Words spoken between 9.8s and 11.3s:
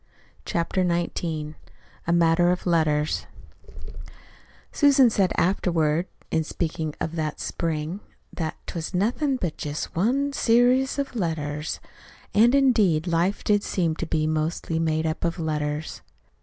one serious of